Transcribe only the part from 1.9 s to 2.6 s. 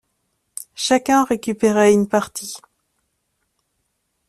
une partie.